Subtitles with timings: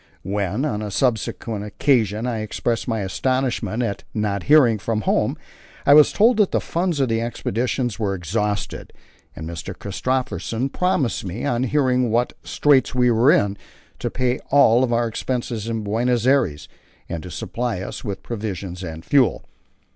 [0.23, 5.37] When, on a subsequent occasion, I expressed my astonishment at not hearing from home,
[5.85, 8.93] I was told that the funds of the Expedition were exhausted,
[9.35, 9.77] and Mr.
[9.77, 13.59] Christophersen promised me, on hearing what straits we were in,
[13.99, 16.67] to pay all our expenses in Buenos Aires,
[17.07, 19.45] and to supply us with provisions and fuel.